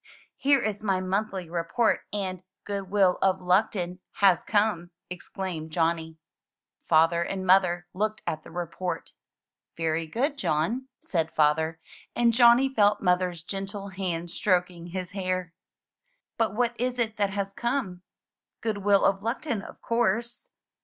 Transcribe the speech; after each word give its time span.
''Here 0.43 0.65
is 0.65 0.81
my 0.81 0.99
monthly 0.99 1.47
report 1.47 2.05
and 2.11 2.41
'Goodwill 2.63 3.19
of 3.21 3.39
Luckton' 3.39 3.99
has 4.13 4.41
come,'' 4.41 4.89
exclaimed 5.11 5.69
Johnny. 5.69 6.17
Father 6.87 7.21
and 7.21 7.45
mother 7.45 7.85
looked 7.93 8.23
at 8.25 8.41
the 8.43 8.49
report. 8.49 9.11
"Very 9.77 10.07
good, 10.07 10.39
John," 10.39 10.87
said 11.01 11.31
Father; 11.31 11.79
and 12.15 12.33
Johnny 12.33 12.67
felt 12.67 13.01
Mother's 13.01 13.43
gentle 13.43 13.89
hand 13.89 14.31
stroking 14.31 14.87
his 14.87 15.11
hair. 15.11 15.53
"But 16.35 16.55
what 16.55 16.73
is 16.81 16.97
it 16.97 17.17
that 17.17 17.29
has 17.29 17.53
come?"" 17.53 18.01
'Goodwill 18.61 19.05
of 19.05 19.21
Luckton', 19.21 19.61
of 19.61 19.83
course." 19.83 20.47